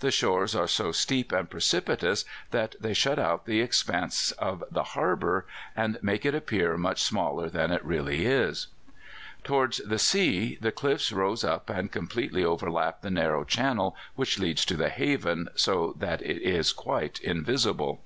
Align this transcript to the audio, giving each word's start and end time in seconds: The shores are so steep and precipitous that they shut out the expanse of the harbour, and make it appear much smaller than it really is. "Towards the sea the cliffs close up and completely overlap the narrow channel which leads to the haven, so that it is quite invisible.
The 0.00 0.10
shores 0.10 0.54
are 0.56 0.66
so 0.66 0.90
steep 0.90 1.32
and 1.32 1.50
precipitous 1.50 2.24
that 2.50 2.76
they 2.80 2.94
shut 2.94 3.18
out 3.18 3.44
the 3.44 3.60
expanse 3.60 4.32
of 4.38 4.64
the 4.70 4.82
harbour, 4.94 5.44
and 5.76 5.98
make 6.00 6.24
it 6.24 6.34
appear 6.34 6.78
much 6.78 7.02
smaller 7.02 7.50
than 7.50 7.70
it 7.70 7.84
really 7.84 8.24
is. 8.24 8.68
"Towards 9.44 9.76
the 9.84 9.98
sea 9.98 10.56
the 10.62 10.72
cliffs 10.72 11.10
close 11.10 11.44
up 11.44 11.68
and 11.68 11.92
completely 11.92 12.42
overlap 12.42 13.02
the 13.02 13.10
narrow 13.10 13.44
channel 13.44 13.94
which 14.14 14.38
leads 14.38 14.64
to 14.64 14.78
the 14.78 14.88
haven, 14.88 15.50
so 15.56 15.94
that 15.98 16.22
it 16.22 16.40
is 16.42 16.72
quite 16.72 17.20
invisible. 17.20 18.00